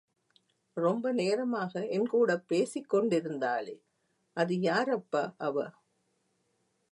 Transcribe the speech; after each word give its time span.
ரொம்ப 0.77 1.11
நேரமாக 1.11 1.87
என் 1.87 2.07
கூடப் 2.07 2.47
பேசிக் 2.47 2.89
கொண்டிருந்தாளே, 2.93 3.75
அது 4.37 4.55
யாரப்பா 4.61 5.23
அவ? 5.37 5.55